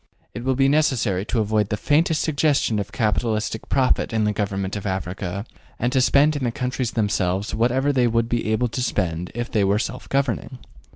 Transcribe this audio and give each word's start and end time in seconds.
It 0.33 0.43
will 0.43 0.55
be 0.55 0.67
necessary 0.67 1.25
to 1.25 1.41
avoid 1.41 1.69
the 1.69 1.77
faintest 1.77 2.23
suggestion 2.23 2.79
of 2.79 2.91
capitalistic 2.91 3.69
profit 3.69 4.11
in 4.11 4.23
the 4.23 4.33
government 4.33 4.75
of 4.75 4.87
Africa, 4.87 5.45
and 5.77 5.93
to 5.93 6.01
spend 6.01 6.35
in 6.35 6.43
the 6.43 6.51
countries 6.51 6.93
themselves 6.93 7.53
whatever 7.53 7.93
they 7.93 8.07
would 8.07 8.27
be 8.27 8.51
able 8.51 8.67
to 8.69 8.81
spend 8.81 9.31
if 9.35 9.51
they 9.51 9.63
were 9.63 9.77
self 9.77 10.09
governing. 10.09 10.57